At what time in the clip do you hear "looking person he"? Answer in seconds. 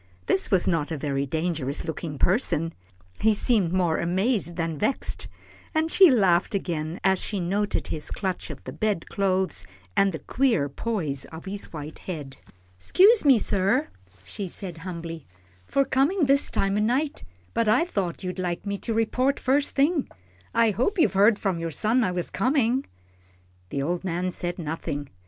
1.85-3.35